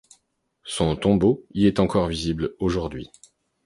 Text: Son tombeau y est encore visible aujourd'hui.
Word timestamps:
Son 0.63 0.95
tombeau 0.95 1.45
y 1.53 1.67
est 1.67 1.79
encore 1.79 2.07
visible 2.07 2.55
aujourd'hui. 2.57 3.11